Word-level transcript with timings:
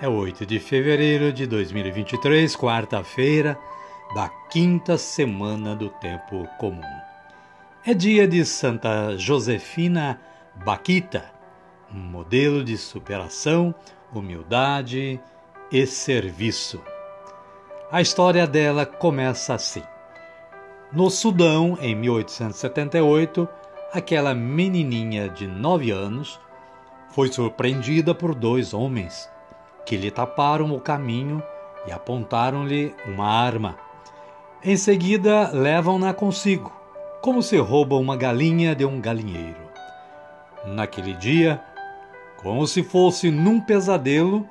é 0.00 0.08
8 0.08 0.46
de 0.46 0.58
fevereiro 0.58 1.30
de 1.30 1.46
2023, 1.46 2.56
quarta-feira 2.56 3.58
da 4.14 4.30
quinta 4.48 4.96
semana 4.96 5.76
do 5.76 5.90
tempo 5.90 6.48
comum. 6.58 6.80
É 7.84 7.92
dia 7.92 8.26
de 8.26 8.42
Santa 8.46 9.18
Josefina 9.18 10.18
Baquita, 10.64 11.30
um 11.94 11.98
modelo 11.98 12.64
de 12.64 12.78
superação, 12.78 13.74
humildade 14.10 15.20
e 15.70 15.86
serviço. 15.86 16.80
A 17.92 18.00
história 18.00 18.46
dela 18.46 18.86
começa 18.86 19.52
assim. 19.52 19.82
No 20.90 21.10
Sudão, 21.10 21.76
em 21.78 21.94
1878, 21.94 23.46
aquela 23.92 24.34
menininha 24.34 25.28
de 25.28 25.46
nove 25.46 25.90
anos 25.90 26.40
foi 27.10 27.30
surpreendida 27.30 28.14
por 28.14 28.34
dois 28.34 28.72
homens 28.72 29.28
que 29.84 29.96
lhe 29.96 30.10
taparam 30.10 30.74
o 30.74 30.80
caminho 30.80 31.42
e 31.86 31.92
apontaram-lhe 31.92 32.94
uma 33.06 33.26
arma. 33.26 33.76
Em 34.62 34.76
seguida, 34.76 35.50
levam-na 35.52 36.12
consigo, 36.12 36.72
como 37.22 37.42
se 37.42 37.56
rouba 37.56 37.96
uma 37.96 38.16
galinha 38.16 38.74
de 38.74 38.84
um 38.84 39.00
galinheiro. 39.00 39.70
Naquele 40.66 41.14
dia, 41.14 41.62
como 42.42 42.66
se 42.66 42.82
fosse 42.82 43.30
num 43.30 43.60
pesadelo, 43.60 44.46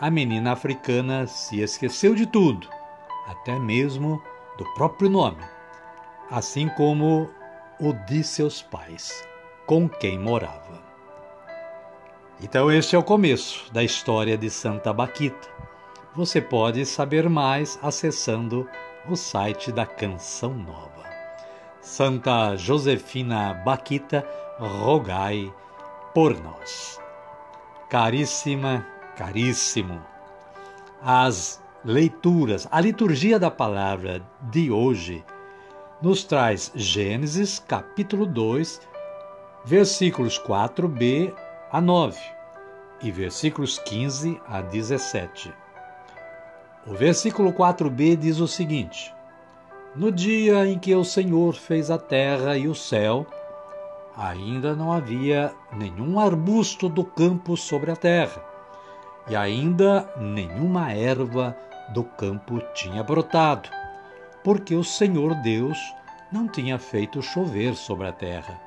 a 0.00 0.10
menina 0.10 0.52
africana 0.52 1.26
se 1.26 1.60
esqueceu 1.60 2.14
de 2.14 2.26
tudo, 2.26 2.68
até 3.28 3.58
mesmo 3.58 4.22
do 4.58 4.64
próprio 4.74 5.08
nome, 5.08 5.44
assim 6.30 6.68
como 6.70 7.28
o 7.78 7.92
de 7.92 8.24
seus 8.24 8.62
pais, 8.62 9.26
com 9.66 9.88
quem 9.88 10.18
morava. 10.18 10.91
Então, 12.42 12.72
este 12.72 12.96
é 12.96 12.98
o 12.98 13.04
começo 13.04 13.72
da 13.72 13.84
história 13.84 14.36
de 14.36 14.50
Santa 14.50 14.92
Baquita. 14.92 15.48
Você 16.16 16.40
pode 16.40 16.84
saber 16.84 17.30
mais 17.30 17.78
acessando 17.80 18.68
o 19.08 19.14
site 19.14 19.70
da 19.70 19.86
Canção 19.86 20.52
Nova. 20.52 21.04
Santa 21.80 22.56
Josefina 22.56 23.54
Baquita, 23.54 24.26
rogai 24.58 25.54
por 26.12 26.36
nós. 26.42 27.00
Caríssima, 27.88 28.84
caríssimo, 29.16 30.02
as 31.00 31.62
leituras, 31.84 32.66
a 32.72 32.80
liturgia 32.80 33.38
da 33.38 33.52
palavra 33.52 34.20
de 34.50 34.68
hoje 34.68 35.24
nos 36.02 36.24
traz 36.24 36.72
Gênesis 36.74 37.60
capítulo 37.60 38.26
2, 38.26 38.80
versículos 39.64 40.40
4b 40.40 41.32
a 41.72 41.80
9 41.80 42.20
e 43.00 43.10
versículos 43.10 43.78
15 43.78 44.38
a 44.46 44.60
17. 44.60 45.50
O 46.86 46.92
versículo 46.92 47.50
4b 47.50 48.14
diz 48.14 48.40
o 48.40 48.46
seguinte: 48.46 49.14
No 49.96 50.12
dia 50.12 50.66
em 50.66 50.78
que 50.78 50.94
o 50.94 51.02
Senhor 51.02 51.54
fez 51.54 51.90
a 51.90 51.96
terra 51.96 52.58
e 52.58 52.68
o 52.68 52.74
céu, 52.74 53.26
ainda 54.14 54.76
não 54.76 54.92
havia 54.92 55.50
nenhum 55.72 56.20
arbusto 56.20 56.90
do 56.90 57.04
campo 57.04 57.56
sobre 57.56 57.90
a 57.90 57.96
terra, 57.96 58.44
e 59.26 59.34
ainda 59.34 60.06
nenhuma 60.20 60.92
erva 60.92 61.56
do 61.94 62.04
campo 62.04 62.60
tinha 62.74 63.02
brotado, 63.02 63.70
porque 64.44 64.74
o 64.74 64.84
Senhor 64.84 65.34
Deus 65.36 65.78
não 66.30 66.46
tinha 66.46 66.78
feito 66.78 67.22
chover 67.22 67.74
sobre 67.74 68.08
a 68.08 68.12
terra, 68.12 68.60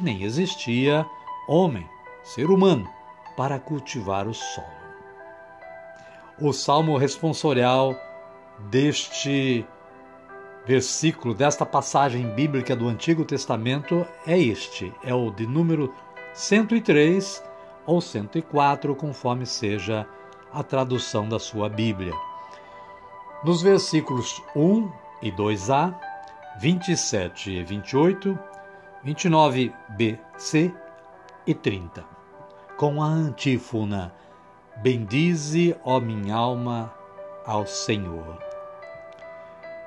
nem 0.00 0.22
existia 0.22 1.04
homem 1.48 1.93
ser 2.24 2.50
humano, 2.50 2.88
para 3.36 3.60
cultivar 3.60 4.26
o 4.26 4.32
solo. 4.32 4.66
O 6.40 6.52
salmo 6.52 6.96
responsorial 6.96 7.94
deste 8.70 9.64
versículo, 10.66 11.34
desta 11.34 11.66
passagem 11.66 12.34
bíblica 12.34 12.74
do 12.74 12.88
Antigo 12.88 13.24
Testamento 13.24 14.06
é 14.26 14.38
este, 14.38 14.92
é 15.04 15.14
o 15.14 15.30
de 15.30 15.46
número 15.46 15.94
103 16.32 17.44
ou 17.86 18.00
104, 18.00 18.96
conforme 18.96 19.44
seja 19.44 20.08
a 20.50 20.62
tradução 20.62 21.28
da 21.28 21.38
sua 21.38 21.68
Bíblia. 21.68 22.14
Nos 23.44 23.60
versículos 23.60 24.42
1 24.56 24.90
e 25.20 25.30
2a, 25.30 25.94
27 26.58 27.50
e 27.50 27.62
28, 27.62 28.38
29b-c 29.04 30.72
e 31.46 31.54
30 31.54 32.13
com 32.76 33.02
a 33.02 33.06
antífona: 33.06 34.12
Bendize, 34.76 35.76
ó 35.84 36.00
minha 36.00 36.34
alma, 36.34 36.92
ao 37.46 37.66
Senhor. 37.66 38.38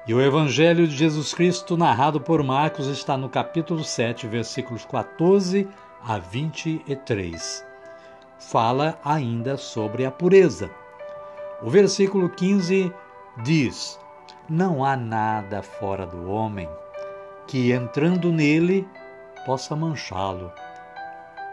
E 0.07 0.13
o 0.13 0.21
Evangelho 0.21 0.87
de 0.87 0.95
Jesus 0.95 1.33
Cristo, 1.33 1.75
narrado 1.75 2.21
por 2.21 2.41
Marcos, 2.41 2.87
está 2.87 3.17
no 3.17 3.27
capítulo 3.27 3.83
7, 3.83 4.25
versículos 4.27 4.85
14 4.85 5.67
a 6.01 6.17
23. 6.17 7.65
Fala 8.39 8.97
ainda 9.03 9.57
sobre 9.57 10.05
a 10.05 10.11
pureza. 10.11 10.69
O 11.61 11.69
versículo 11.69 12.29
15 12.29 12.93
diz: 13.43 13.99
Não 14.47 14.85
há 14.85 14.95
nada 14.95 15.61
fora 15.61 16.05
do 16.05 16.29
homem 16.29 16.69
que, 17.47 17.71
entrando 17.71 18.31
nele, 18.31 18.87
possa 19.45 19.75
manchá-lo 19.75 20.51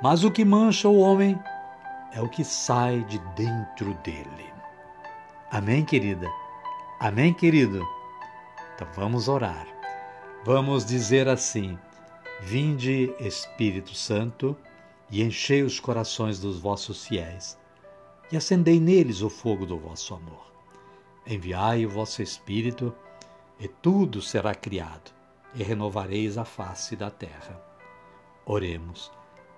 mas 0.02 0.24
o 0.24 0.30
que 0.30 0.44
mancha 0.44 0.88
o 0.88 0.98
homem 0.98 1.38
é 2.12 2.20
o 2.20 2.28
que 2.28 2.44
sai 2.44 3.02
de 3.04 3.18
dentro 3.34 3.94
dele. 4.02 4.52
Amém, 5.50 5.84
querida? 5.84 6.28
Amém, 7.00 7.32
querido? 7.32 7.86
Então 8.74 8.88
vamos 8.94 9.28
orar. 9.28 9.66
Vamos 10.44 10.84
dizer 10.84 11.28
assim: 11.28 11.78
Vinde, 12.40 13.14
Espírito 13.18 13.94
Santo, 13.94 14.56
e 15.10 15.22
enchei 15.22 15.62
os 15.62 15.78
corações 15.80 16.38
dos 16.38 16.58
vossos 16.58 17.06
fiéis, 17.06 17.58
e 18.30 18.36
acendei 18.36 18.80
neles 18.80 19.22
o 19.22 19.30
fogo 19.30 19.64
do 19.64 19.78
vosso 19.78 20.14
amor. 20.14 20.52
Enviai 21.26 21.86
o 21.86 21.90
vosso 21.90 22.20
Espírito, 22.20 22.94
e 23.58 23.68
tudo 23.68 24.20
será 24.20 24.54
criado, 24.54 25.12
e 25.54 25.62
renovareis 25.62 26.36
a 26.36 26.44
face 26.44 26.96
da 26.96 27.10
terra. 27.10 27.62
Oremos. 28.44 29.10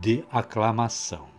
de 0.00 0.24
aclamação. 0.30 1.33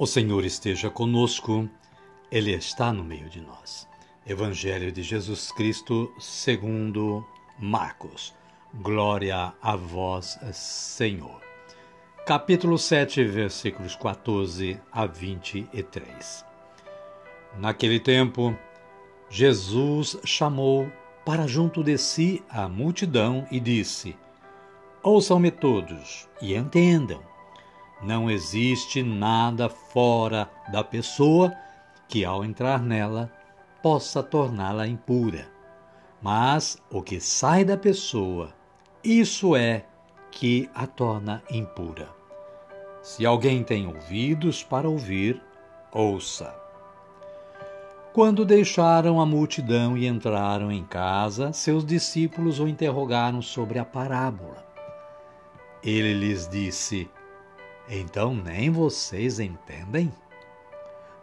O 0.00 0.06
Senhor 0.06 0.46
esteja 0.46 0.88
conosco, 0.88 1.68
Ele 2.32 2.52
está 2.54 2.90
no 2.90 3.04
meio 3.04 3.28
de 3.28 3.38
nós. 3.38 3.86
Evangelho 4.26 4.90
de 4.90 5.02
Jesus 5.02 5.52
Cristo, 5.52 6.10
segundo 6.18 7.22
Marcos. 7.58 8.34
Glória 8.72 9.52
a 9.60 9.76
vós, 9.76 10.38
Senhor. 10.54 11.42
Capítulo 12.24 12.78
7, 12.78 13.22
versículos 13.24 13.94
14 13.94 14.80
a 14.90 15.04
23. 15.04 16.46
Naquele 17.58 18.00
tempo, 18.00 18.56
Jesus 19.28 20.16
chamou 20.24 20.90
para 21.26 21.46
junto 21.46 21.84
de 21.84 21.98
si 21.98 22.42
a 22.48 22.66
multidão 22.66 23.46
e 23.50 23.60
disse: 23.60 24.16
Ouçam-me 25.02 25.50
todos 25.50 26.26
e 26.40 26.54
entendam. 26.54 27.29
Não 28.02 28.30
existe 28.30 29.02
nada 29.02 29.68
fora 29.68 30.50
da 30.72 30.82
pessoa 30.82 31.52
que, 32.08 32.24
ao 32.24 32.44
entrar 32.44 32.82
nela, 32.82 33.30
possa 33.82 34.22
torná-la 34.22 34.86
impura. 34.86 35.48
Mas 36.22 36.78
o 36.90 37.02
que 37.02 37.20
sai 37.20 37.64
da 37.64 37.76
pessoa, 37.76 38.52
isso 39.02 39.54
é 39.54 39.84
que 40.30 40.68
a 40.74 40.86
torna 40.86 41.42
impura. 41.50 42.08
Se 43.02 43.24
alguém 43.24 43.62
tem 43.62 43.86
ouvidos 43.86 44.62
para 44.62 44.88
ouvir, 44.88 45.40
ouça. 45.92 46.54
Quando 48.12 48.44
deixaram 48.44 49.20
a 49.20 49.26
multidão 49.26 49.96
e 49.96 50.06
entraram 50.06 50.70
em 50.70 50.84
casa, 50.84 51.52
seus 51.52 51.84
discípulos 51.84 52.58
o 52.58 52.66
interrogaram 52.66 53.40
sobre 53.40 53.78
a 53.78 53.84
parábola. 53.84 54.66
Ele 55.82 56.12
lhes 56.12 56.48
disse: 56.48 57.08
então 57.90 58.32
nem 58.32 58.70
vocês 58.70 59.40
entendem? 59.40 60.12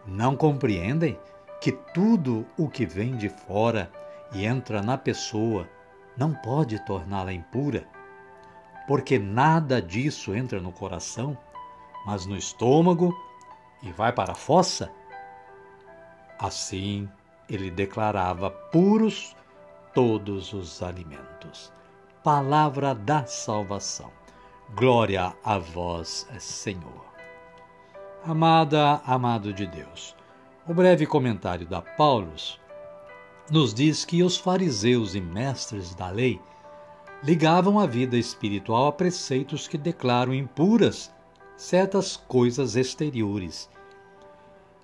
Não 0.05 0.35
compreendem 0.35 1.17
que 1.61 1.71
tudo 1.71 2.45
o 2.57 2.67
que 2.67 2.85
vem 2.85 3.15
de 3.15 3.29
fora 3.29 3.89
e 4.33 4.45
entra 4.45 4.81
na 4.81 4.97
pessoa 4.97 5.67
não 6.17 6.33
pode 6.33 6.77
torná-la 6.85 7.31
impura? 7.31 7.87
Porque 8.85 9.17
nada 9.17 9.81
disso 9.81 10.35
entra 10.35 10.59
no 10.59 10.71
coração, 10.71 11.37
mas 12.05 12.25
no 12.25 12.35
estômago 12.35 13.15
e 13.81 13.91
vai 13.91 14.11
para 14.11 14.33
a 14.33 14.35
fossa? 14.35 14.91
Assim, 16.37 17.09
ele 17.49 17.71
declarava 17.71 18.51
puros 18.51 19.35
todos 19.93 20.53
os 20.53 20.83
alimentos. 20.83 21.71
Palavra 22.23 22.93
da 22.93 23.25
salvação. 23.25 24.16
Glória 24.75 25.33
a 25.45 25.57
vós, 25.57 26.27
Senhor. 26.39 27.05
Amada, 28.23 29.01
amado 29.05 29.53
de 29.53 29.65
Deus, 29.65 30.13
o 30.67 30.73
breve 30.73 31.05
comentário 31.05 31.65
da 31.65 31.81
Paulus 31.81 32.59
nos 33.49 33.73
diz 33.73 34.03
que 34.03 34.21
os 34.21 34.35
fariseus 34.35 35.15
e 35.15 35.21
mestres 35.21 35.95
da 35.95 36.09
lei 36.09 36.41
ligavam 37.23 37.79
a 37.79 37.85
vida 37.85 38.17
espiritual 38.17 38.87
a 38.87 38.91
preceitos 38.91 39.69
que 39.69 39.77
declaram 39.77 40.33
impuras 40.33 41.13
certas 41.55 42.17
coisas 42.17 42.75
exteriores. 42.75 43.69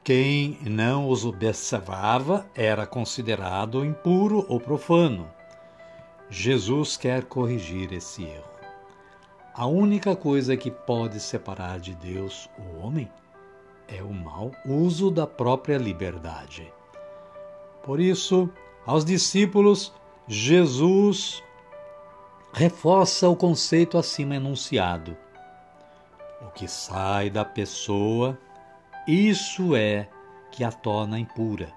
Quem 0.01 0.57
não 0.61 1.09
os 1.09 1.25
observava 1.25 2.49
era 2.55 2.87
considerado 2.87 3.83
impuro 3.83 4.45
ou 4.47 4.61
profano. 4.61 5.29
Jesus 6.29 6.95
quer 6.95 7.25
corrigir 7.25 7.91
esse 7.91 8.23
erro. 8.23 8.52
A 9.55 9.67
única 9.67 10.15
coisa 10.15 10.57
que 10.57 10.71
pode 10.71 11.19
separar 11.19 11.79
de 11.79 11.93
Deus 11.93 12.49
o 12.57 12.79
homem 12.79 13.07
é 13.87 14.01
o 14.01 14.11
mau 14.11 14.51
uso 14.65 15.11
da 15.11 15.27
própria 15.27 15.77
liberdade. 15.77 16.73
Por 17.83 17.99
isso, 17.99 18.49
aos 18.83 19.05
discípulos, 19.05 19.93
Jesus 20.27 21.43
reforça 22.51 23.29
o 23.29 23.35
conceito 23.35 23.95
acima 23.95 24.37
enunciado. 24.37 25.15
O 26.41 26.49
que 26.49 26.67
sai 26.67 27.29
da 27.29 27.45
pessoa, 27.45 28.35
isso 29.07 29.75
é 29.75 30.09
que 30.51 30.63
a 30.63 30.71
torna 30.71 31.19
impura, 31.19 31.71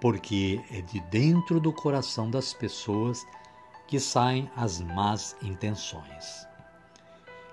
porque 0.00 0.58
é 0.70 0.80
de 0.80 1.00
dentro 1.00 1.60
do 1.60 1.70
coração 1.70 2.30
das 2.30 2.54
pessoas 2.54 3.22
que 3.86 4.00
saem 4.00 4.50
as 4.56 4.80
más 4.80 5.36
intenções. 5.42 6.48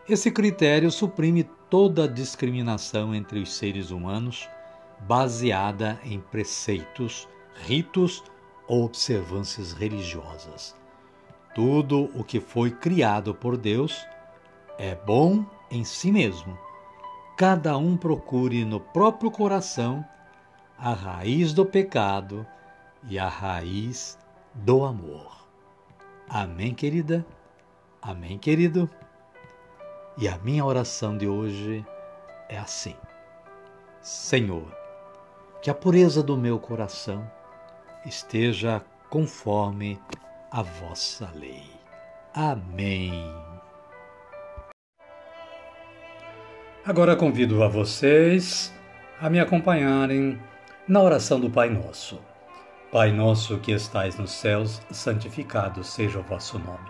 Esse 0.09 0.31
critério 0.31 0.89
suprime 0.89 1.43
toda 1.69 2.07
discriminação 2.07 3.13
entre 3.13 3.39
os 3.39 3.51
seres 3.51 3.91
humanos 3.91 4.47
baseada 5.01 5.99
em 6.01 6.17
preceitos, 6.17 7.27
ritos 7.65 8.23
ou 8.69 8.85
observâncias 8.85 9.73
religiosas. 9.73 10.73
Tudo 11.53 12.09
o 12.15 12.23
que 12.23 12.39
foi 12.39 12.71
criado 12.71 13.35
por 13.35 13.57
Deus 13.57 14.07
é 14.77 14.95
bom 14.95 15.45
em 15.69 15.83
si 15.83 16.09
mesmo. 16.09 16.57
Cada 17.35 17.77
um 17.77 17.97
procure 17.97 18.63
no 18.63 18.79
próprio 18.79 19.29
coração 19.29 20.05
a 20.77 20.93
raiz 20.93 21.51
do 21.51 21.65
pecado 21.65 22.47
e 23.09 23.19
a 23.19 23.27
raiz 23.27 24.17
do 24.53 24.85
amor. 24.85 25.45
Amém, 26.29 26.73
querida? 26.73 27.25
Amém, 28.01 28.37
querido? 28.37 28.89
E 30.17 30.27
a 30.27 30.35
minha 30.39 30.65
oração 30.65 31.15
de 31.15 31.27
hoje 31.27 31.85
é 32.49 32.57
assim: 32.57 32.95
Senhor, 34.01 34.65
que 35.61 35.69
a 35.69 35.75
pureza 35.75 36.23
do 36.23 36.35
meu 36.35 36.57
coração 36.57 37.29
esteja 38.03 38.81
conforme 39.11 39.99
a 40.51 40.63
vossa 40.63 41.29
lei. 41.35 41.69
Amém. 42.33 43.31
Agora 46.83 47.15
convido 47.15 47.63
a 47.63 47.67
vocês 47.67 48.73
a 49.21 49.29
me 49.29 49.39
acompanharem 49.39 50.41
na 50.87 51.01
oração 51.01 51.39
do 51.39 51.49
Pai 51.49 51.69
Nosso. 51.69 52.19
Pai 52.91 53.11
nosso 53.11 53.59
que 53.59 53.73
estais 53.73 54.17
nos 54.17 54.31
céus, 54.31 54.81
santificado 54.89 55.83
seja 55.83 56.19
o 56.19 56.23
vosso 56.23 56.57
nome. 56.57 56.89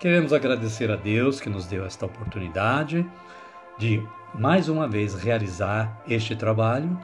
Queremos 0.00 0.32
agradecer 0.32 0.90
a 0.90 0.96
Deus 0.96 1.40
que 1.40 1.48
nos 1.48 1.66
deu 1.66 1.86
esta 1.86 2.04
oportunidade 2.04 3.06
de 3.78 4.02
mais 4.34 4.68
uma 4.68 4.88
vez 4.88 5.14
realizar 5.14 6.02
este 6.06 6.34
trabalho 6.34 6.98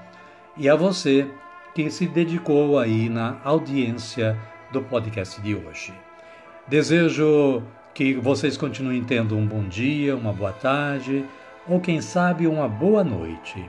e 0.57 0.69
a 0.69 0.75
você 0.75 1.31
que 1.75 1.89
se 1.89 2.07
dedicou 2.07 2.79
aí 2.79 3.09
na 3.09 3.39
audiência 3.45 4.37
do 4.73 4.83
podcast 4.83 5.41
de 5.41 5.55
hoje. 5.55 5.95
Desejo 6.67 7.63
que 7.95 8.15
vocês 8.15 8.57
continuem 8.57 9.03
tendo 9.05 9.37
um 9.37 9.47
bom 9.47 9.67
dia, 9.67 10.17
uma 10.17 10.33
boa 10.33 10.53
tarde 10.53 11.25
ou 11.69 11.81
quem 11.81 12.01
sabe 12.01 12.47
uma 12.47 12.69
boa 12.69 13.05
noite 13.05 13.65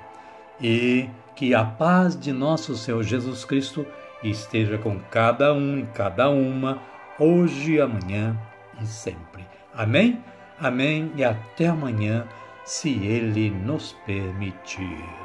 e 0.60 1.08
que 1.36 1.54
a 1.54 1.64
paz 1.64 2.20
de 2.20 2.34
nosso 2.34 2.76
Senhor 2.76 3.04
Jesus 3.04 3.46
Cristo 3.46 3.86
esteja 4.24 4.78
com 4.78 5.00
cada 5.00 5.54
um 5.54 5.78
e 5.78 5.84
cada 5.94 6.30
uma 6.30 6.82
hoje 7.20 7.74
e 7.74 7.82
amanhã 7.82 8.36
e 8.82 8.86
sempre. 8.86 9.46
Amém? 9.74 10.24
Amém 10.60 11.12
e 11.16 11.24
até 11.24 11.68
amanhã, 11.68 12.28
se 12.66 12.90
Ele 12.90 13.50
nos 13.50 13.94
permitir. 14.06 15.21